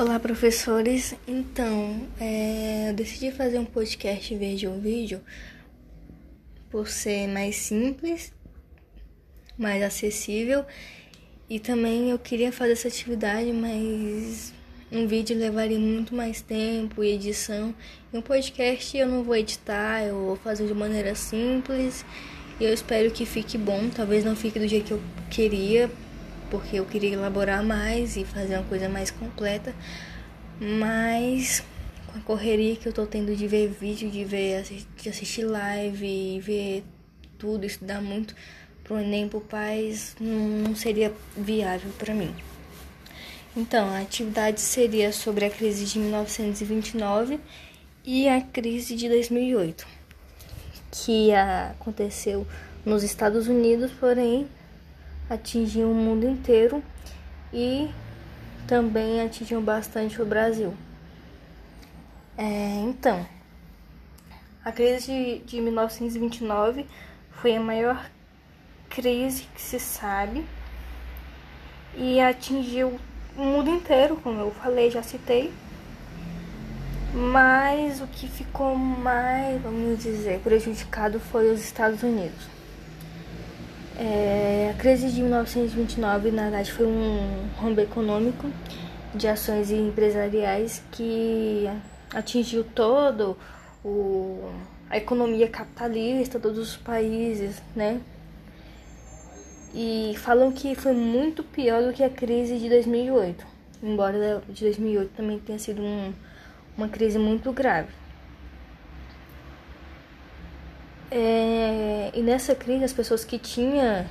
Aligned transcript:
Olá, 0.00 0.18
professores. 0.18 1.14
Então, 1.28 2.08
é, 2.18 2.88
eu 2.88 2.94
decidi 2.94 3.30
fazer 3.30 3.58
um 3.58 3.66
podcast 3.66 4.32
em 4.32 4.38
vez 4.38 4.58
de 4.58 4.66
um 4.66 4.80
vídeo 4.80 5.20
por 6.70 6.88
ser 6.88 7.28
mais 7.28 7.56
simples, 7.56 8.32
mais 9.58 9.82
acessível 9.82 10.64
e 11.50 11.60
também 11.60 12.08
eu 12.08 12.18
queria 12.18 12.50
fazer 12.50 12.72
essa 12.72 12.88
atividade, 12.88 13.52
mas 13.52 14.54
um 14.90 15.06
vídeo 15.06 15.36
levaria 15.36 15.78
muito 15.78 16.14
mais 16.14 16.40
tempo 16.40 17.04
e 17.04 17.12
edição. 17.12 17.74
E 18.10 18.16
um 18.16 18.22
podcast 18.22 18.96
eu 18.96 19.06
não 19.06 19.22
vou 19.22 19.36
editar, 19.36 20.02
eu 20.02 20.14
vou 20.14 20.36
fazer 20.36 20.66
de 20.66 20.72
maneira 20.72 21.14
simples 21.14 22.06
e 22.58 22.64
eu 22.64 22.72
espero 22.72 23.10
que 23.10 23.26
fique 23.26 23.58
bom. 23.58 23.90
Talvez 23.94 24.24
não 24.24 24.34
fique 24.34 24.58
do 24.58 24.66
jeito 24.66 24.86
que 24.86 24.92
eu 24.94 25.02
queria, 25.28 25.90
porque 26.50 26.76
eu 26.76 26.84
queria 26.84 27.14
elaborar 27.14 27.62
mais 27.62 28.16
e 28.16 28.24
fazer 28.24 28.56
uma 28.56 28.64
coisa 28.64 28.88
mais 28.88 29.10
completa, 29.10 29.74
mas 30.60 31.62
com 32.06 32.18
a 32.18 32.22
correria 32.22 32.76
que 32.76 32.86
eu 32.86 32.92
tô 32.92 33.06
tendo 33.06 33.34
de 33.36 33.46
ver 33.46 33.68
vídeo, 33.68 34.10
de 34.10 34.24
ver 34.24 34.64
de 34.96 35.08
assistir 35.08 35.44
live 35.44 36.40
ver 36.40 36.84
tudo, 37.38 37.64
estudar 37.64 38.02
muito 38.02 38.34
pro 38.84 38.98
Enem 38.98 39.28
pro 39.28 39.40
pais, 39.40 40.16
não 40.20 40.74
seria 40.74 41.12
viável 41.36 41.90
para 41.98 42.12
mim. 42.12 42.34
Então, 43.56 43.88
a 43.88 44.00
atividade 44.00 44.60
seria 44.60 45.12
sobre 45.12 45.44
a 45.44 45.50
crise 45.50 45.84
de 45.84 45.98
1929 45.98 47.40
e 48.04 48.28
a 48.28 48.40
crise 48.40 48.94
de 48.94 49.08
2008, 49.08 49.86
que 50.90 51.32
aconteceu 51.32 52.46
nos 52.84 53.02
Estados 53.02 53.48
Unidos, 53.48 53.90
porém 53.98 54.48
atingiu 55.30 55.90
o 55.90 55.94
mundo 55.94 56.26
inteiro 56.26 56.82
e 57.52 57.88
também 58.66 59.22
atingiu 59.22 59.60
bastante 59.62 60.20
o 60.20 60.26
Brasil. 60.26 60.74
É, 62.36 62.80
então, 62.80 63.24
a 64.64 64.72
crise 64.72 65.06
de, 65.06 65.38
de 65.46 65.60
1929 65.60 66.84
foi 67.30 67.56
a 67.56 67.60
maior 67.60 68.10
crise 68.88 69.46
que 69.54 69.62
se 69.62 69.78
sabe 69.78 70.44
e 71.94 72.20
atingiu 72.20 72.98
o 73.36 73.42
mundo 73.42 73.70
inteiro, 73.70 74.16
como 74.16 74.40
eu 74.40 74.50
falei, 74.50 74.90
já 74.90 75.02
citei. 75.02 75.52
Mas 77.12 78.00
o 78.00 78.06
que 78.06 78.28
ficou 78.28 78.76
mais, 78.76 79.60
vamos 79.62 80.02
dizer, 80.02 80.40
prejudicado 80.40 81.18
foi 81.18 81.50
os 81.52 81.60
Estados 81.60 82.02
Unidos. 82.02 82.59
É, 84.02 84.70
a 84.70 84.78
crise 84.80 85.10
de 85.12 85.20
1929, 85.20 86.30
na 86.30 86.44
verdade, 86.44 86.72
foi 86.72 86.86
um 86.86 87.50
rombo 87.58 87.82
econômico 87.82 88.50
de 89.14 89.28
ações 89.28 89.70
empresariais 89.70 90.82
que 90.90 91.68
atingiu 92.10 92.64
todo 92.64 93.36
o, 93.84 94.50
a 94.88 94.96
economia 94.96 95.46
capitalista, 95.50 96.40
todos 96.40 96.58
os 96.58 96.76
países, 96.78 97.62
né? 97.76 98.00
E 99.74 100.14
falam 100.16 100.50
que 100.50 100.74
foi 100.74 100.94
muito 100.94 101.44
pior 101.44 101.82
do 101.82 101.92
que 101.92 102.02
a 102.02 102.08
crise 102.08 102.58
de 102.58 102.70
2008, 102.70 103.46
embora 103.82 104.42
de 104.48 104.64
2008 104.64 105.10
também 105.14 105.38
tenha 105.38 105.58
sido 105.58 105.82
um, 105.82 106.10
uma 106.74 106.88
crise 106.88 107.18
muito 107.18 107.52
grave. 107.52 107.99
É, 111.10 112.10
e 112.14 112.22
nessa 112.22 112.54
crise, 112.54 112.84
as 112.84 112.92
pessoas 112.92 113.24
que 113.24 113.38
tinham 113.38 114.06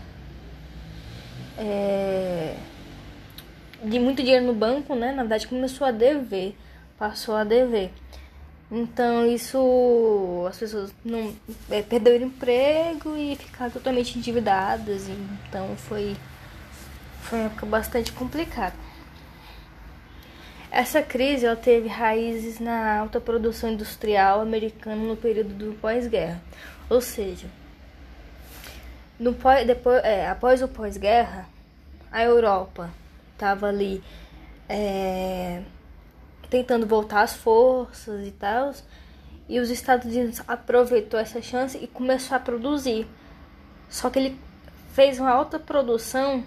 é, 1.58 2.56
de 3.84 4.00
muito 4.00 4.22
dinheiro 4.22 4.46
no 4.46 4.54
banco, 4.54 4.96
né, 4.96 5.12
na 5.12 5.24
verdade 5.24 5.48
começou 5.48 5.88
a 5.88 5.92
dever, 5.92 6.56
passou 6.98 7.36
a 7.36 7.44
dever. 7.44 7.92
Então 8.72 9.26
isso 9.26 10.46
as 10.48 10.58
pessoas 10.58 10.94
não 11.04 11.34
é, 11.72 11.82
perderam 11.82 12.28
emprego 12.28 13.16
e 13.18 13.36
ficaram 13.36 13.72
totalmente 13.72 14.18
endividadas. 14.18 15.08
Então 15.10 15.76
foi 15.76 16.16
foi 17.22 17.40
uma 17.40 17.46
época 17.48 17.66
bastante 17.66 18.12
complicada. 18.12 18.76
Essa 20.72 21.02
crise 21.02 21.46
ela 21.46 21.56
teve 21.56 21.88
raízes 21.88 22.60
na 22.60 23.00
alta 23.00 23.20
produção 23.20 23.72
industrial 23.72 24.42
americana 24.42 25.02
no 25.04 25.18
período 25.18 25.54
do 25.54 25.74
pós-guerra. 25.80 26.42
Ou 26.90 27.02
seja, 27.02 27.48
no 29.20 29.34
pós, 29.34 29.66
depois, 29.66 30.04
é, 30.04 30.28
após 30.30 30.62
o 30.62 30.68
pós-guerra, 30.68 31.48
a 32.12 32.24
Europa 32.24 32.90
estava 33.34 33.68
ali 33.68 34.04
é, 34.68 35.62
tentando 36.50 36.86
voltar 36.86 37.22
as 37.22 37.34
forças 37.34 38.28
e 38.28 38.32
tal, 38.32 38.74
e 39.48 39.60
os 39.60 39.70
Estados 39.70 40.06
Unidos 40.06 40.42
aproveitou 40.48 41.20
essa 41.20 41.42
chance 41.42 41.78
e 41.78 41.88
começou 41.88 42.38
a 42.38 42.40
produzir. 42.40 43.08
Só 43.90 44.10
que 44.10 44.20
ele 44.20 44.40
fez 44.94 45.20
uma 45.20 45.32
alta 45.32 45.58
produção 45.58 46.44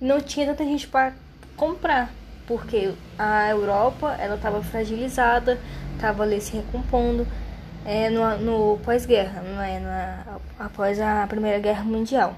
e 0.00 0.04
não 0.04 0.20
tinha 0.20 0.46
tanta 0.46 0.64
gente 0.64 0.86
para 0.86 1.14
comprar, 1.56 2.12
porque 2.48 2.94
a 3.18 3.50
Europa 3.50 4.16
ela 4.18 4.36
estava 4.36 4.62
fragilizada, 4.62 5.60
estava 5.94 6.22
ali 6.22 6.40
se 6.40 6.56
recompondo 6.56 7.26
é, 7.84 8.08
no, 8.08 8.38
no 8.38 8.78
pós-guerra, 8.78 9.42
é 9.62 10.24
após 10.58 10.98
a 10.98 11.26
Primeira 11.26 11.58
Guerra 11.58 11.84
Mundial. 11.84 12.34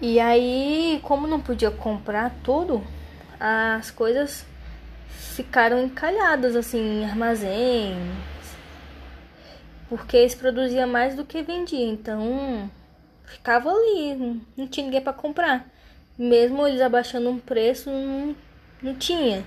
E 0.00 0.18
aí, 0.18 0.98
como 1.02 1.26
não 1.26 1.40
podia 1.40 1.70
comprar 1.70 2.34
tudo, 2.42 2.82
as 3.38 3.90
coisas 3.90 4.46
ficaram 5.08 5.82
encalhadas 5.82 6.56
assim 6.56 7.02
em 7.02 7.04
armazéns, 7.04 7.96
porque 9.90 10.16
eles 10.16 10.34
produziam 10.34 10.88
mais 10.88 11.14
do 11.14 11.24
que 11.24 11.42
vendiam, 11.42 11.92
então 11.92 12.70
ficava 13.24 13.70
ali, 13.70 14.42
não 14.56 14.66
tinha 14.66 14.86
ninguém 14.86 15.02
para 15.02 15.12
comprar. 15.12 15.73
Mesmo 16.16 16.66
eles 16.66 16.80
abaixando 16.80 17.28
um 17.28 17.38
preço, 17.38 17.90
não, 17.90 18.36
não 18.82 18.94
tinha. 18.94 19.44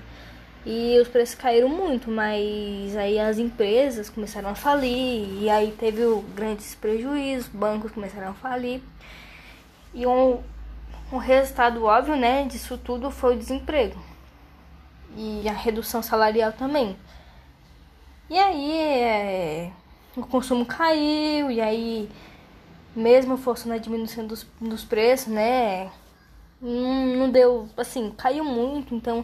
E 0.65 0.99
os 0.99 1.07
preços 1.07 1.35
caíram 1.35 1.69
muito, 1.69 2.11
mas 2.11 2.95
aí 2.97 3.17
as 3.17 3.37
empresas 3.37 4.09
começaram 4.09 4.49
a 4.49 4.55
falir, 4.55 5.41
e 5.41 5.49
aí 5.49 5.71
teve 5.71 6.01
grandes 6.35 6.75
prejuízos, 6.75 7.47
bancos 7.47 7.91
começaram 7.91 8.31
a 8.31 8.33
falir. 8.33 8.81
E 9.93 10.05
um, 10.05 10.41
um 11.11 11.17
resultado 11.17 11.85
óbvio 11.85 12.17
né, 12.17 12.43
disso 12.43 12.77
tudo 12.77 13.09
foi 13.09 13.35
o 13.35 13.39
desemprego. 13.39 13.97
E 15.15 15.47
a 15.47 15.53
redução 15.53 16.03
salarial 16.03 16.51
também. 16.51 16.97
E 18.29 18.37
aí 18.37 18.71
é, 18.73 19.71
o 20.17 20.25
consumo 20.25 20.65
caiu, 20.65 21.49
e 21.49 21.61
aí 21.61 22.09
mesmo 22.93 23.37
forçando 23.37 23.75
a 23.75 23.77
diminuição 23.77 24.27
dos, 24.27 24.45
dos 24.59 24.83
preços, 24.83 25.27
né? 25.27 25.89
Não, 26.61 27.05
não 27.15 27.31
deu, 27.31 27.67
assim, 27.77 28.11
caiu 28.17 28.43
muito, 28.43 28.95
então 28.95 29.23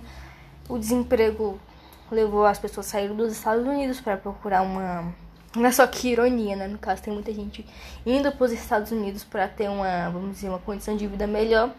o 0.70 0.78
desemprego 0.78 1.60
levou 2.12 2.46
as 2.46 2.60
pessoas 2.60 2.88
a 2.88 2.90
sair 2.92 3.10
dos 3.10 3.32
Estados 3.32 3.66
Unidos 3.66 4.00
para 4.00 4.18
procurar 4.18 4.62
uma. 4.62 5.14
Não 5.56 5.66
é 5.66 5.72
só 5.72 5.86
que 5.86 6.10
ironia, 6.10 6.56
né? 6.56 6.68
No 6.68 6.78
caso, 6.78 7.04
tem 7.04 7.14
muita 7.14 7.34
gente 7.34 7.66
indo 8.06 8.32
para 8.32 8.46
os 8.46 8.52
Estados 8.52 8.92
Unidos 8.92 9.24
para 9.24 9.48
ter 9.48 9.70
uma, 9.70 10.10
vamos 10.10 10.36
dizer, 10.36 10.50
uma 10.50 10.60
condição 10.60 10.96
de 10.96 11.08
vida 11.08 11.28
melhor. 11.28 11.72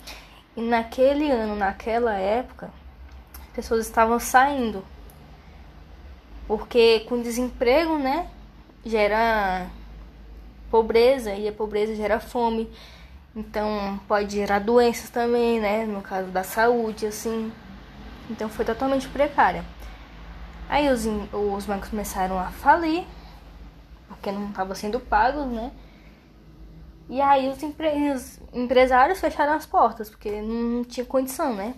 E 0.57 0.63
naquele 0.63 1.31
ano, 1.31 1.57
naquela 1.57 2.15
época, 2.15 2.71
pessoas 3.53 3.87
estavam 3.87 4.19
saindo. 4.19 4.85
Porque 6.47 7.01
com 7.09 7.21
desemprego, 7.21 7.99
né? 7.99 8.29
Gera 8.85 9.67
pobreza 10.71 11.33
e 11.35 11.49
a 11.49 11.53
pobreza 11.53 11.95
gera 11.95 12.21
fome. 12.21 12.71
Então 13.37 13.99
pode 14.07 14.35
gerar 14.35 14.61
doenças 14.61 15.11
também, 15.11 15.61
né? 15.61 15.85
No 15.85 16.01
caso 16.01 16.29
da 16.31 16.45
saúde, 16.45 17.07
assim. 17.07 17.53
Então 18.31 18.49
foi 18.49 18.65
totalmente 18.65 19.09
precária. 19.09 19.65
Aí 20.69 20.89
os, 20.89 21.05
os 21.33 21.67
bancos 21.67 21.89
começaram 21.91 22.39
a 22.39 22.47
falir, 22.47 23.05
porque 24.09 24.33
não 24.33 24.49
estavam 24.49 24.75
sendo 24.75 25.01
pagos, 25.01 25.47
né? 25.47 25.73
E 27.09 27.21
aí 27.21 27.49
os, 27.49 27.63
empre 27.63 28.13
os 28.13 28.39
empresários 28.53 29.21
fecharam 29.21 29.53
as 29.53 29.67
portas, 29.67 30.09
porque 30.09 30.41
não 30.41 30.85
tinha 30.85 31.05
condição, 31.05 31.55
né? 31.55 31.75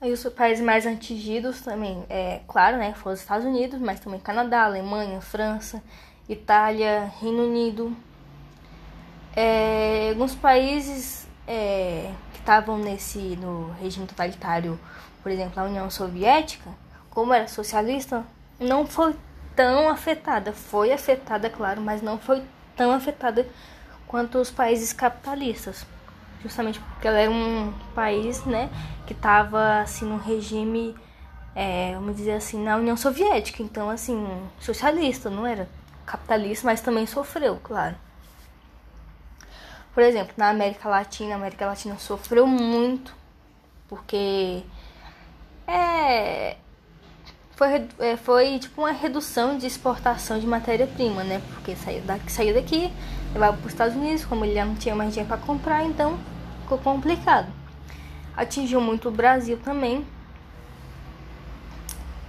Aí 0.00 0.12
os 0.12 0.24
países 0.30 0.64
mais 0.64 0.86
atingidos 0.86 1.60
também, 1.60 2.04
é 2.08 2.40
claro, 2.48 2.76
né? 2.76 2.92
Foram 2.94 3.14
os 3.14 3.20
Estados 3.20 3.46
Unidos, 3.46 3.78
mas 3.80 4.00
também 4.00 4.18
Canadá, 4.18 4.64
Alemanha, 4.64 5.20
França, 5.20 5.82
Itália, 6.28 7.12
Reino 7.20 7.44
Unido. 7.44 7.94
É, 9.34 10.10
alguns 10.10 10.34
países 10.34 11.26
é, 11.46 12.10
estavam 12.34 12.78
nesse 12.78 13.18
no 13.36 13.70
regime 13.80 14.06
totalitário, 14.06 14.78
por 15.22 15.32
exemplo, 15.32 15.60
a 15.60 15.64
União 15.64 15.88
Soviética, 15.90 16.70
como 17.10 17.32
era 17.32 17.48
socialista, 17.48 18.24
não 18.58 18.86
foi 18.86 19.14
tão 19.56 19.88
afetada. 19.88 20.52
Foi 20.52 20.92
afetada, 20.92 21.48
claro, 21.50 21.80
mas 21.80 22.02
não 22.02 22.18
foi 22.18 22.42
tão 22.76 22.92
afetada 22.92 23.46
quanto 24.06 24.38
os 24.38 24.50
países 24.50 24.92
capitalistas. 24.92 25.86
justamente 26.42 26.80
porque 26.80 27.06
ela 27.06 27.18
era 27.18 27.30
um 27.30 27.72
país, 27.94 28.44
né, 28.44 28.68
que 29.06 29.12
estava 29.12 29.80
assim 29.80 30.04
no 30.04 30.16
regime, 30.16 30.94
é, 31.54 31.92
vamos 31.94 32.16
dizer 32.16 32.32
assim, 32.32 32.62
na 32.62 32.76
União 32.76 32.96
Soviética, 32.96 33.62
então 33.62 33.88
assim 33.88 34.26
socialista, 34.58 35.30
não 35.30 35.46
era 35.46 35.68
capitalista, 36.04 36.66
mas 36.66 36.80
também 36.80 37.06
sofreu, 37.06 37.60
claro. 37.62 37.94
Por 39.94 40.02
exemplo, 40.02 40.32
na 40.36 40.48
América 40.48 40.88
Latina, 40.88 41.34
a 41.34 41.36
América 41.36 41.66
Latina 41.66 41.98
sofreu 41.98 42.46
muito 42.46 43.14
porque 43.88 44.62
é, 45.66 46.56
foi, 47.56 47.88
é, 47.98 48.16
foi 48.16 48.58
tipo 48.58 48.80
uma 48.80 48.92
redução 48.92 49.58
de 49.58 49.66
exportação 49.66 50.40
de 50.40 50.46
matéria-prima, 50.46 51.22
né? 51.22 51.42
Porque 51.52 51.76
saiu 51.76 52.00
daqui, 52.02 52.32
saiu 52.32 52.54
daqui 52.54 52.90
levava 53.32 53.56
para 53.56 53.66
os 53.66 53.72
Estados 53.72 53.96
Unidos, 53.96 54.24
como 54.24 54.44
ele 54.44 54.54
já 54.54 54.64
não 54.64 54.74
tinha 54.74 54.94
mais 54.94 55.10
dinheiro 55.10 55.28
para 55.28 55.38
comprar, 55.38 55.84
então 55.84 56.18
ficou 56.62 56.78
complicado. 56.78 57.52
Atingiu 58.36 58.80
muito 58.80 59.08
o 59.08 59.12
Brasil 59.12 59.58
também, 59.62 60.06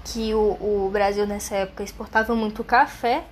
que 0.06 0.34
o, 0.34 0.58
o 0.60 0.90
Brasil 0.92 1.26
nessa 1.26 1.56
época 1.56 1.84
exportava 1.84 2.36
muito 2.36 2.64
café 2.64 3.24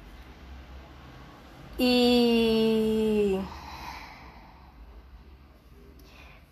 e 1.78 3.40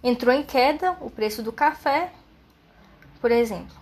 entrou 0.03 0.33
em 0.33 0.43
queda 0.43 0.95
o 1.01 1.09
preço 1.09 1.43
do 1.43 1.51
café, 1.51 2.11
por 3.21 3.31
exemplo. 3.31 3.77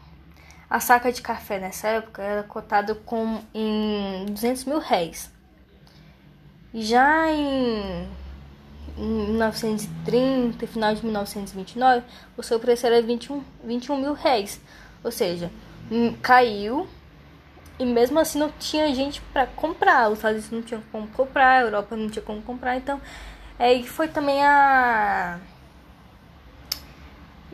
A 0.69 0.79
saca 0.79 1.11
de 1.11 1.21
café 1.21 1.59
nessa 1.59 1.87
época 1.87 2.21
era 2.21 2.43
cotada 2.43 2.93
com 2.93 3.41
em 3.53 4.25
200 4.29 4.65
mil 4.65 4.79
réis. 4.79 5.31
Já 6.73 7.31
em 7.31 8.07
1930, 8.97 10.67
final 10.67 10.93
de 10.93 11.03
1929, 11.03 12.03
o 12.35 12.43
seu 12.43 12.59
preço 12.59 12.85
era 12.85 13.01
21, 13.01 13.43
21 13.63 13.97
mil 13.97 14.13
réis. 14.13 14.59
Ou 15.03 15.11
seja, 15.11 15.49
hum, 15.89 16.13
caiu 16.21 16.87
e 17.79 17.85
mesmo 17.85 18.19
assim 18.19 18.39
não 18.39 18.51
tinha 18.51 18.93
gente 18.93 19.21
para 19.33 19.45
comprar. 19.45 20.09
Os 20.09 20.17
Estados 20.17 20.37
Unidos 20.37 20.51
não 20.51 20.61
tinham 20.61 20.83
como 20.91 21.07
comprar, 21.09 21.59
a 21.59 21.61
Europa 21.61 21.95
não 21.95 22.09
tinha 22.09 22.23
como 22.23 22.41
comprar. 22.41 22.75
Então, 22.75 22.99
é, 23.59 23.81
foi 23.83 24.07
também 24.07 24.43
a. 24.43 25.39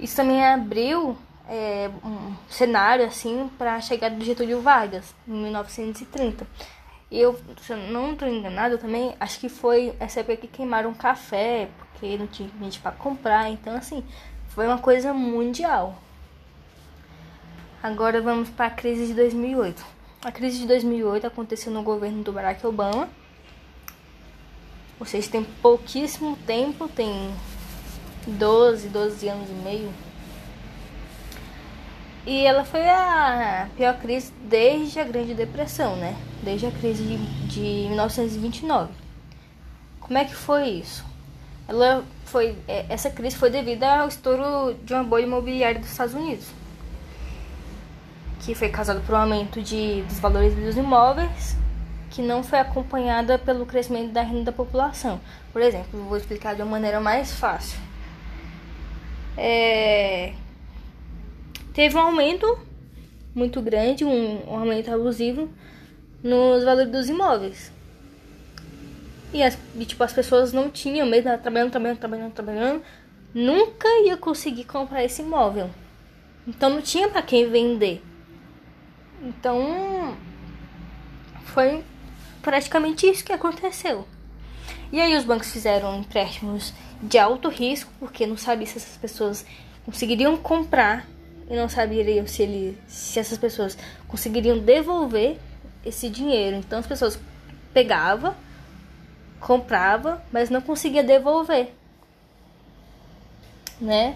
Isso 0.04 0.18
também 0.18 0.46
abriu 0.46 1.18
é, 1.48 1.90
um 2.04 2.36
cenário 2.50 3.06
assim 3.06 3.50
para 3.58 3.76
a 3.76 3.82
chegada 3.82 4.14
do 4.14 4.26
Getúlio 4.26 4.62
Vargas 4.62 5.16
em 5.26 5.32
1930. 5.32 6.46
E 7.10 7.18
eu, 7.22 7.40
se 7.62 7.72
eu 7.72 7.78
não 7.78 8.12
estou 8.12 8.28
enganado, 8.28 8.78
também 8.78 9.16
acho 9.18 9.40
que 9.40 9.48
foi 9.48 9.96
essa 10.02 10.20
época 10.20 10.36
que 10.36 10.48
queimaram 10.48 10.94
café, 10.94 11.70
porque 11.78 12.18
não 12.18 12.28
tinha 12.28 12.50
gente 12.60 12.82
para 12.82 12.92
comprar. 12.92 13.50
Então, 13.50 13.78
assim, 13.78 14.04
foi 14.50 14.68
uma 14.68 14.78
coisa 14.78 15.14
mundial. 15.14 15.96
Agora 17.82 18.22
vamos 18.22 18.50
para 18.50 18.66
a 18.66 18.72
crise 18.72 19.08
de 19.08 19.14
2008. 19.14 19.86
A 20.26 20.34
crise 20.34 20.60
de 20.60 20.68
2008 20.68 21.28
aconteceu 21.28 21.72
no 21.72 21.82
governo 21.82 22.24
do 22.24 22.34
Barack 22.34 22.68
Obama. 22.68 23.08
Seja, 25.06 25.30
tem 25.30 25.44
pouquíssimo 25.44 26.38
tempo, 26.46 26.88
tem 26.90 27.34
12, 28.28 28.90
12 28.90 29.28
anos 29.28 29.50
e 29.50 29.54
meio 29.54 29.92
e 32.26 32.46
ela 32.46 32.64
foi 32.64 32.88
a 32.90 33.68
pior 33.76 33.98
crise 34.00 34.32
desde 34.46 34.98
a 35.00 35.04
Grande 35.04 35.34
Depressão, 35.34 35.98
né? 35.98 36.16
Desde 36.42 36.66
a 36.66 36.72
crise 36.72 37.04
de, 37.04 37.18
de 37.48 37.88
1929. 37.90 38.94
Como 40.00 40.18
é 40.18 40.24
que 40.24 40.34
foi 40.34 40.70
isso? 40.70 41.04
Ela 41.68 42.04
foi, 42.26 42.56
é, 42.66 42.86
essa 42.88 43.10
crise 43.10 43.36
foi 43.36 43.50
devido 43.50 43.84
ao 43.84 44.08
estouro 44.08 44.74
de 44.84 44.94
uma 44.94 45.04
bolha 45.04 45.24
imobiliária 45.24 45.80
dos 45.80 45.92
Estados 45.92 46.14
Unidos, 46.14 46.46
que 48.40 48.56
foi 48.56 48.70
causado 48.70 49.02
por 49.02 49.16
um 49.16 49.18
aumento 49.18 49.62
de, 49.62 50.02
dos 50.04 50.20
valores 50.20 50.56
dos 50.56 50.78
imóveis, 50.78 51.58
que 52.10 52.22
não 52.22 52.42
foi 52.42 52.60
acompanhada 52.60 53.38
pelo 53.38 53.66
crescimento 53.66 54.14
da 54.14 54.22
renda 54.22 54.46
da 54.46 54.52
população. 54.54 55.20
Por 55.52 55.62
exemplo, 55.62 56.02
vou 56.04 56.18
explicar 56.18 56.56
de 56.56 56.62
uma 56.62 56.72
maneira 56.72 57.02
mais 57.02 57.34
fácil. 57.34 57.80
É, 59.38 60.34
teve 61.74 61.96
um 61.98 62.02
aumento 62.02 62.58
muito 63.34 63.62
grande, 63.62 64.06
um, 64.06 64.50
um 64.50 64.58
aumento 64.58 64.92
abusivo 64.92 65.50
nos 66.24 66.64
valores 66.64 66.92
dos 66.92 67.10
imóveis. 67.10 67.72
E, 69.34 69.42
as, 69.42 69.58
e, 69.76 69.86
tipo, 69.86 70.04
as 70.04 70.14
pessoas 70.14 70.54
não 70.54 70.70
tinham, 70.70 71.08
mesmo 71.08 71.36
trabalhando, 71.40 71.72
trabalhando, 71.72 72.00
trabalhando, 72.00 72.34
trabalhando, 72.34 72.84
nunca 73.34 73.88
ia 74.06 74.16
conseguir 74.16 74.66
comprar 74.66 75.04
esse 75.04 75.24
imóvel. 75.24 75.70
Então 76.48 76.70
não 76.70 76.82
tinha 76.82 77.10
para 77.10 77.22
quem 77.22 77.50
vender. 77.50 78.02
Então 79.22 80.16
foi 81.46 81.84
praticamente 82.42 83.10
isso 83.10 83.24
que 83.24 83.34
aconteceu. 83.34 84.06
E 84.94 85.02
aí 85.02 85.18
os 85.18 85.24
bancos 85.24 85.52
fizeram 85.52 86.02
empréstimos 86.02 86.72
de 87.02 87.18
alto 87.18 87.50
risco, 87.50 87.92
porque 88.00 88.28
não 88.28 88.38
sabia 88.38 88.68
se 88.68 88.78
essas 88.78 88.96
pessoas 88.96 89.44
conseguiriam 89.84 90.38
comprar 90.38 91.08
e 91.50 91.56
não 91.56 91.68
saberiam 91.68 92.28
se, 92.28 92.44
ele, 92.44 92.78
se 92.88 93.18
essas 93.20 93.40
pessoas 93.40 93.76
conseguiriam 94.08 94.60
devolver 94.60 95.40
esse 95.84 96.08
dinheiro. 96.08 96.58
Então 96.58 96.78
as 96.78 96.86
pessoas 96.86 97.20
pegavam, 97.74 98.36
comprava, 99.40 100.24
mas 100.32 100.52
não 100.52 100.62
conseguia 100.62 101.04
devolver, 101.04 101.74
né? 103.82 104.16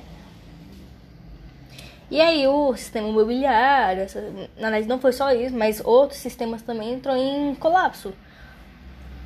E 2.12 2.22
aí 2.22 2.48
o 2.48 2.78
sistema 2.78 3.08
imobiliário, 3.08 4.06
na 4.56 4.70
verdade 4.70 4.88
não 4.88 5.00
foi 5.00 5.12
só 5.12 5.32
isso, 5.32 5.56
mas 5.56 5.82
outros 5.84 6.20
sistemas 6.20 6.62
também 6.62 6.94
entrou 6.94 7.18
em 7.18 7.56
colapso. 7.56 8.14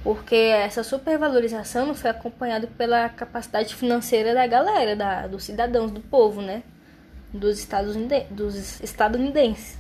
Porque 0.04 0.36
essa 0.36 0.84
supervalorização 0.84 1.86
não 1.86 1.94
foi 1.94 2.10
acompanhada 2.10 2.68
pela 2.68 3.08
capacidade 3.10 3.76
financeira 3.76 4.34
da 4.34 4.48
galera, 4.48 4.96
da, 4.96 5.28
dos 5.28 5.44
cidadãos, 5.44 5.92
do 5.92 6.02
povo, 6.02 6.42
né? 6.42 6.64
dos, 7.34 7.60
Estados 7.60 7.96
dos 8.30 8.82
estadunidenses. 8.82 9.78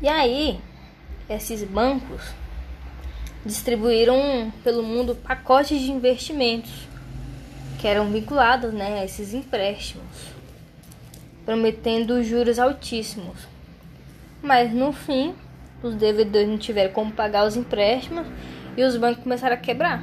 E 0.00 0.08
aí, 0.08 0.60
esses 1.28 1.62
bancos 1.62 2.22
distribuíram 3.44 4.52
pelo 4.64 4.82
mundo 4.82 5.14
pacotes 5.14 5.80
de 5.80 5.90
investimentos 5.90 6.88
que 7.78 7.86
eram 7.86 8.10
vinculados 8.10 8.72
né, 8.72 9.00
a 9.00 9.04
esses 9.04 9.34
empréstimos, 9.34 10.06
prometendo 11.44 12.22
juros 12.22 12.58
altíssimos. 12.58 13.48
Mas 14.40 14.72
no 14.72 14.92
fim, 14.92 15.34
os 15.86 15.94
devedores 15.94 16.48
não 16.48 16.58
tiveram 16.58 16.92
como 16.92 17.12
pagar 17.12 17.46
os 17.46 17.56
empréstimos 17.56 18.26
e 18.76 18.82
os 18.82 18.96
bancos 18.96 19.22
começaram 19.22 19.54
a 19.54 19.58
quebrar 19.58 20.02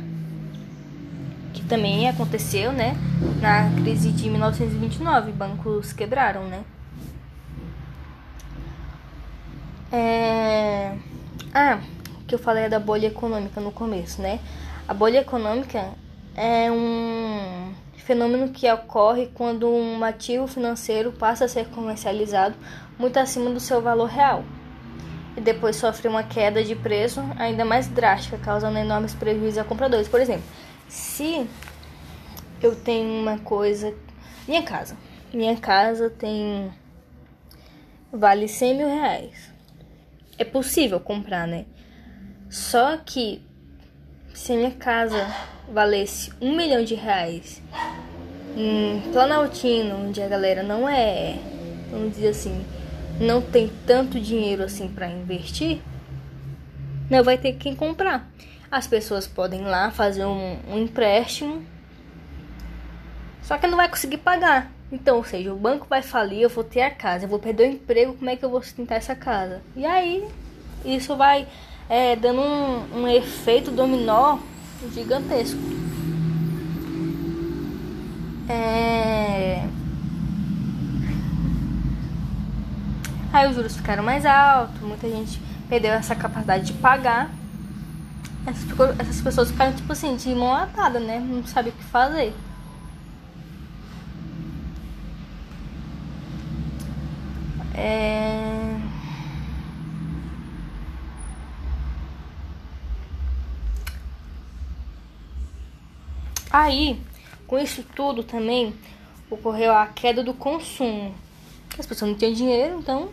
que 1.54 1.66
também 1.66 2.08
aconteceu, 2.08 2.72
né, 2.72 2.96
na 3.42 3.70
crise 3.82 4.12
de 4.12 4.30
1929, 4.30 5.32
bancos 5.32 5.94
quebraram, 5.94 6.44
né. 6.46 6.64
É... 9.92 10.96
Ah, 11.54 11.80
que 12.28 12.36
eu 12.36 12.40
falei 12.40 12.70
da 12.70 12.80
bolha 12.80 13.08
econômica 13.08 13.60
no 13.60 13.72
começo, 13.72 14.22
né? 14.22 14.40
A 14.88 14.94
bolha 14.94 15.20
econômica 15.20 15.90
é 16.36 16.72
um 16.72 17.74
fenômeno 17.96 18.50
que 18.50 18.72
ocorre 18.72 19.32
quando 19.34 19.68
um 19.68 20.04
ativo 20.04 20.46
financeiro 20.48 21.12
passa 21.12 21.46
a 21.46 21.48
ser 21.48 21.68
comercializado 21.70 22.56
muito 23.00 23.18
acima 23.18 23.50
do 23.50 23.60
seu 23.60 23.82
valor 23.82 24.08
real 24.08 24.44
e 25.40 25.42
depois 25.42 25.78
sofre 25.78 26.10
uma 26.10 26.22
queda 26.22 26.62
de 26.62 26.76
preço 26.76 27.22
ainda 27.38 27.64
mais 27.64 27.88
drástica, 27.88 28.38
causando 28.38 28.78
enormes 28.78 29.14
prejuízos 29.14 29.58
a 29.58 29.64
compradores. 29.64 30.10
Por 30.10 30.20
exemplo, 30.20 30.44
se 30.90 31.48
eu 32.62 32.76
tenho 32.76 33.10
uma 33.10 33.40
coisa. 33.40 33.94
Minha 34.46 34.64
casa. 34.64 34.98
Minha 35.34 35.56
casa 35.56 36.10
tem. 36.10 36.70
Vale 38.12 38.50
100 38.50 38.76
mil 38.76 38.88
reais. 38.88 39.50
É 40.38 40.44
possível 40.44 41.00
comprar, 41.00 41.48
né? 41.48 41.66
Só 42.50 42.98
que 42.98 43.42
se 44.34 44.54
minha 44.58 44.72
casa 44.72 45.26
valesse 45.72 46.34
um 46.42 46.54
milhão 46.54 46.84
de 46.84 46.96
reais 46.96 47.62
em 48.58 49.02
Planaltino, 49.14 50.08
onde 50.08 50.22
a 50.22 50.28
galera 50.28 50.64
não 50.64 50.90
é, 50.90 51.38
vamos 51.92 52.16
dizer 52.16 52.30
assim, 52.30 52.66
não 53.20 53.42
tem 53.42 53.72
tanto 53.86 54.20
dinheiro 54.20 54.64
assim 54.64 54.88
para 54.88 55.10
investir, 55.10 55.82
não 57.10 57.24
vai 57.24 57.38
ter 57.38 57.54
quem 57.54 57.76
comprar. 57.76 58.30
As 58.72 58.88
pessoas 58.88 59.28
podem 59.28 59.62
ir 59.62 59.66
lá 59.66 59.92
fazer 59.92 60.26
um, 60.26 60.58
um 60.68 60.78
empréstimo, 60.80 61.64
só 63.42 63.58
que 63.58 63.68
não 63.68 63.78
vai 63.78 63.90
conseguir 63.90 64.18
pagar. 64.18 64.72
Então, 64.92 65.18
ou 65.18 65.24
seja, 65.24 65.54
o 65.54 65.58
banco 65.58 65.86
vai 65.90 66.02
falir, 66.02 66.42
eu 66.42 66.50
vou 66.50 66.64
ter 66.64 66.82
a 66.82 66.90
casa, 66.90 67.26
eu 67.26 67.30
vou 67.30 67.40
perder 67.40 67.64
o 67.64 67.74
emprego, 67.74 68.14
como 68.14 68.30
é 68.30 68.36
que 68.36 68.46
eu 68.46 68.50
vou 68.50 68.62
sustentar 68.62 68.96
essa 68.96 69.16
casa? 69.16 69.62
E 69.76 69.86
aí, 69.86 70.28
isso 70.86 71.16
vai 71.16 71.48
é, 71.88 72.16
dando 72.16 72.42
um, 72.42 73.02
um 73.02 73.08
efeito 73.08 73.72
dominó 73.72 74.40
gigantesco. 74.94 75.60
É... 78.48 79.64
Aí 83.32 83.48
os 83.48 83.56
juros 83.56 83.76
ficaram 83.76 84.04
mais 84.04 84.26
altos, 84.26 84.82
muita 84.82 85.08
gente 85.08 85.40
perdeu 85.70 85.94
essa 85.94 86.16
capacidade 86.16 86.66
de 86.66 86.74
pagar. 86.74 87.30
Essas, 88.46 89.00
essas 89.00 89.22
pessoas 89.22 89.52
ficaram, 89.52 89.74
tipo 89.74 89.92
assim, 89.92 90.16
de 90.16 90.34
mão 90.34 90.54
atada, 90.54 91.00
né? 91.00 91.20
Não 91.20 91.46
sabe 91.46 91.70
o 91.70 91.74
que 91.74 91.84
fazer. 91.84 92.34
É... 97.76 98.80
Aí, 106.52 107.00
com 107.46 107.60
isso 107.60 107.84
tudo 107.96 108.24
também, 108.24 108.74
ocorreu 109.30 109.72
a 109.72 109.86
queda 109.86 110.24
do 110.24 110.34
consumo. 110.34 111.14
As 111.80 111.86
pessoas 111.86 112.12
não 112.12 112.18
tinham 112.18 112.34
dinheiro, 112.34 112.80
então 112.80 113.10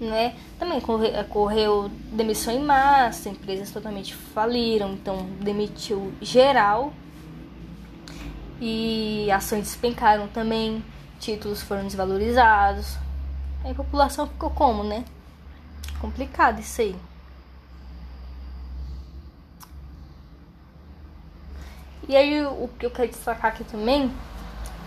né? 0.00 0.36
Também 0.58 0.78
ocorreu 0.78 1.90
demissão 2.12 2.54
em 2.54 2.60
massa, 2.60 3.28
empresas 3.28 3.70
totalmente 3.70 4.14
faliram, 4.14 4.92
então 4.92 5.26
demitiu 5.40 6.12
geral 6.20 6.92
e 8.60 9.30
ações 9.30 9.62
despencaram 9.62 10.28
também, 10.28 10.84
títulos 11.18 11.62
foram 11.62 11.84
desvalorizados. 11.84 12.96
Aí 13.64 13.72
a 13.72 13.74
população 13.74 14.26
ficou 14.26 14.50
como, 14.50 14.84
né? 14.84 15.04
Complicado 16.00 16.60
isso 16.60 16.80
aí. 16.80 16.96
E 22.08 22.16
aí 22.16 22.46
o 22.46 22.68
que 22.78 22.86
eu 22.86 22.90
quero 22.90 23.08
destacar 23.08 23.50
aqui 23.52 23.64
também 23.64 24.10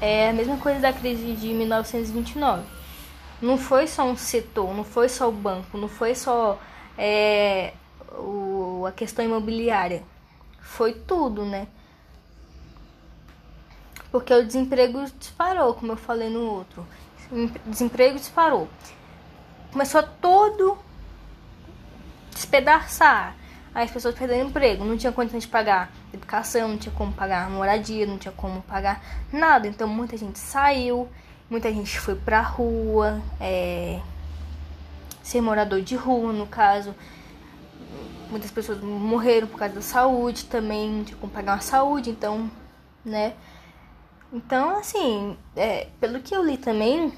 é 0.02 0.30
a 0.30 0.34
mesma 0.34 0.58
coisa 0.58 0.80
da 0.80 0.92
crise 0.92 1.34
de 1.34 1.54
1929 1.54 2.82
não 3.42 3.58
foi 3.58 3.88
só 3.88 4.04
um 4.06 4.16
setor, 4.16 4.74
não 4.74 4.84
foi 4.84 5.10
só 5.10 5.28
o 5.28 5.32
banco, 5.32 5.78
não 5.78 5.88
foi 5.88 6.14
só 6.14 6.60
é, 6.98 7.74
o, 8.12 8.86
a 8.88 8.92
questão 8.92 9.26
imobiliária. 9.26 10.04
Foi 10.60 10.94
tudo, 10.94 11.44
né? 11.44 11.68
Porque 14.12 14.34
o 14.34 14.46
desemprego 14.46 15.04
disparou, 15.18 15.74
como 15.74 15.94
eu 15.94 15.98
falei 15.98 16.30
no 16.30 16.42
outro. 16.42 16.86
Desemprego 17.66 18.20
disparou. 18.20 18.70
Começou 19.72 20.02
a 20.02 20.04
todo 20.04 20.78
despedaçar. 22.30 23.36
Aí 23.74 23.86
as 23.86 23.92
pessoas 23.92 24.14
perderam 24.14 24.50
emprego, 24.50 24.84
não 24.84 24.98
tinha 24.98 25.12
condição 25.12 25.40
de 25.40 25.48
pagar 25.48 25.92
educação, 26.14 26.68
não 26.68 26.78
tinha 26.78 26.94
como 26.94 27.14
pagar 27.14 27.50
moradia, 27.50 28.06
não 28.06 28.18
tinha 28.18 28.32
como 28.32 28.62
pagar 28.62 29.04
nada. 29.32 29.68
Então 29.68 29.88
muita 29.88 30.18
gente 30.18 30.40
saiu 30.40 31.10
Muita 31.52 31.70
gente 31.70 32.00
foi 32.00 32.16
pra 32.16 32.40
rua, 32.40 33.22
é, 33.38 34.00
ser 35.22 35.42
morador 35.42 35.82
de 35.82 35.98
rua, 35.98 36.32
no 36.32 36.48
caso. 36.48 36.96
Muitas 38.30 38.50
pessoas 38.50 38.80
morreram 38.82 39.48
por 39.48 39.60
causa 39.60 39.76
da 39.76 39.82
saúde 39.82 40.46
também, 40.46 40.90
não 40.90 41.04
tinha 41.04 41.18
como 41.18 41.30
pagar 41.30 41.56
uma 41.56 41.62
saúde, 41.62 42.10
então, 42.10 42.50
né? 43.04 43.34
Então, 44.32 44.78
assim, 44.78 45.38
é, 45.54 45.90
pelo 46.00 46.22
que 46.22 46.34
eu 46.34 46.42
li 46.42 46.56
também, 46.56 47.12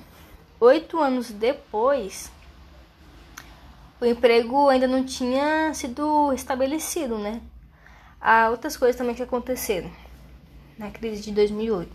oito 0.60 1.00
anos 1.00 1.30
depois, 1.30 2.32
o 4.02 4.06
emprego 4.06 4.68
ainda 4.68 4.88
não 4.88 5.06
tinha 5.06 5.72
sido 5.76 6.34
estabelecido, 6.34 7.20
né? 7.20 7.40
Há 8.24 8.50
outras 8.50 8.78
coisas 8.78 8.96
também 8.96 9.14
que 9.14 9.22
aconteceram 9.22 9.92
na 10.78 10.90
crise 10.90 11.22
de 11.22 11.32
2008 11.34 11.92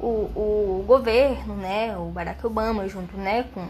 o, 0.00 0.80
o 0.80 0.84
governo, 0.86 1.56
né, 1.56 1.96
o 1.96 2.06
Barack 2.06 2.46
Obama, 2.46 2.88
junto 2.88 3.16
né, 3.16 3.44
com 3.52 3.68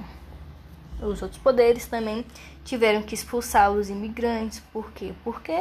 os 1.07 1.23
outros 1.23 1.41
poderes 1.41 1.87
também, 1.87 2.25
tiveram 2.65 3.03
que 3.03 3.15
expulsar 3.15 3.71
os 3.71 3.89
imigrantes. 3.89 4.61
Por 4.73 4.93
quê? 4.93 5.13
Porque. 5.25 5.57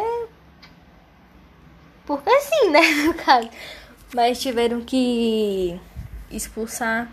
Porque 2.05 2.39
sim, 2.41 2.69
né, 2.69 2.81
no 3.05 3.13
caso. 3.13 3.49
Mas 4.13 4.41
tiveram 4.41 4.81
que 4.81 5.79
expulsar 6.31 7.09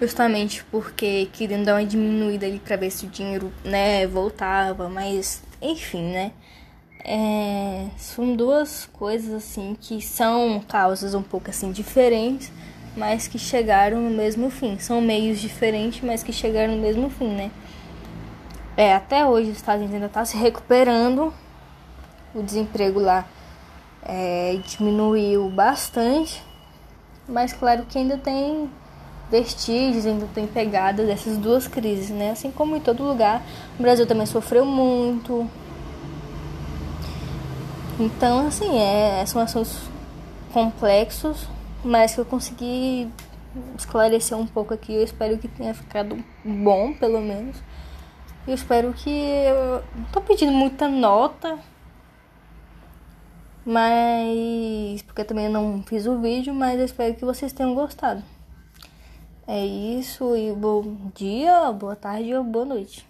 justamente 0.00 0.64
porque 0.70 1.28
queriam 1.32 1.62
dar 1.62 1.74
uma 1.74 1.84
diminuída 1.84 2.46
ali 2.46 2.60
para 2.60 2.76
ver 2.76 2.90
se 2.90 3.06
o 3.06 3.08
dinheiro, 3.08 3.52
né, 3.64 4.06
voltava, 4.06 4.88
mas 4.88 5.42
enfim, 5.60 6.12
né? 6.12 6.32
É, 7.04 7.86
são 7.96 8.34
duas 8.34 8.86
coisas 8.92 9.32
assim 9.32 9.76
que 9.80 10.00
são 10.02 10.62
causas 10.68 11.14
um 11.14 11.22
pouco 11.22 11.48
assim 11.48 11.70
diferentes, 11.70 12.52
mas 12.96 13.28
que 13.28 13.38
chegaram 13.38 14.00
no 14.00 14.10
mesmo 14.10 14.50
fim. 14.50 14.78
São 14.78 15.00
meios 15.00 15.38
diferentes, 15.40 16.02
mas 16.02 16.22
que 16.22 16.32
chegaram 16.32 16.74
no 16.74 16.82
mesmo 16.82 17.08
fim, 17.08 17.28
né? 17.28 17.50
É, 18.76 18.94
até 18.94 19.26
hoje 19.26 19.50
os 19.50 19.56
Estados 19.56 19.80
Unidos 19.80 19.94
ainda 19.94 20.06
está 20.06 20.24
se 20.24 20.36
recuperando. 20.36 21.32
O 22.34 22.42
desemprego 22.42 23.00
lá 23.00 23.26
é, 24.02 24.58
diminuiu 24.66 25.48
bastante, 25.50 26.42
mas 27.26 27.52
claro 27.52 27.84
que 27.86 27.98
ainda 27.98 28.16
tem 28.16 28.70
vestígios, 29.30 30.06
ainda 30.06 30.26
tem 30.34 30.46
pegadas 30.46 31.06
dessas 31.06 31.36
duas 31.36 31.66
crises, 31.66 32.10
né? 32.10 32.30
Assim 32.30 32.50
como 32.50 32.76
em 32.76 32.80
todo 32.80 33.02
lugar, 33.02 33.42
o 33.78 33.82
Brasil 33.82 34.06
também 34.06 34.26
sofreu 34.26 34.64
muito, 34.64 35.48
então, 37.98 38.46
assim, 38.46 38.78
é, 38.78 39.24
são 39.26 39.42
assuntos 39.42 39.78
complexos, 40.52 41.48
mas 41.84 42.14
que 42.14 42.20
eu 42.20 42.24
consegui 42.24 43.10
esclarecer 43.76 44.36
um 44.36 44.46
pouco 44.46 44.74
aqui. 44.74 44.94
Eu 44.94 45.02
espero 45.02 45.38
que 45.38 45.48
tenha 45.48 45.74
ficado 45.74 46.22
bom, 46.44 46.92
pelo 46.94 47.20
menos. 47.20 47.56
Eu 48.46 48.54
espero 48.54 48.92
que. 48.92 49.10
Eu 49.10 49.82
não 49.94 50.04
tô 50.12 50.20
pedindo 50.20 50.52
muita 50.52 50.88
nota, 50.88 51.58
mas. 53.64 55.02
Porque 55.02 55.22
eu 55.22 55.26
também 55.26 55.48
não 55.48 55.82
fiz 55.82 56.06
o 56.06 56.18
vídeo, 56.20 56.54
mas 56.54 56.78
eu 56.78 56.84
espero 56.84 57.14
que 57.14 57.24
vocês 57.24 57.52
tenham 57.52 57.74
gostado. 57.74 58.22
É 59.46 59.64
isso, 59.64 60.36
e 60.36 60.52
bom 60.52 61.10
dia, 61.14 61.72
boa 61.72 61.96
tarde 61.96 62.34
ou 62.34 62.44
boa 62.44 62.66
noite. 62.66 63.07